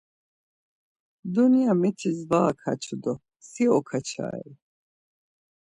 [1.33, 3.13] Dunya mitis var akaçu do
[3.49, 4.51] si okaçarei?